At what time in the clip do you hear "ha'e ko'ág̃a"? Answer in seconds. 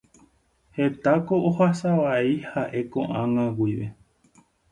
2.63-3.45